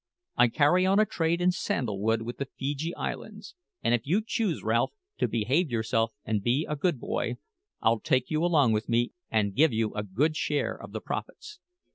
[0.35, 3.53] I carry on a trade in sandal wood with the Feejee Islands;
[3.83, 7.35] and if you choose, Ralph, to behave yourself and be a good boy,
[7.83, 11.59] I'll take you along with me and give you a good share of the profits.